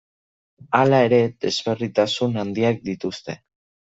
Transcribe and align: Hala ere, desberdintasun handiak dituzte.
Hala 0.77 1.01
ere, 1.09 1.19
desberdintasun 1.43 2.33
handiak 2.45 2.83
dituzte. 2.91 3.37